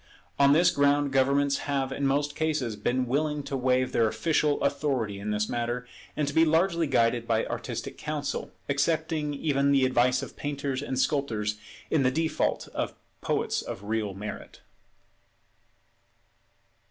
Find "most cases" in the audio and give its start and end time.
2.07-2.75